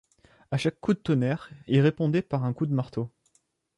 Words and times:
À 0.49 0.57
chaque 0.57 0.79
coup 0.79 0.95
de 0.95 0.99
tonnerre 0.99 1.51
il 1.67 1.79
répondait 1.79 2.23
par 2.23 2.43
un 2.43 2.53
coup 2.53 2.65
de 2.65 2.73
marteau. 2.73 3.11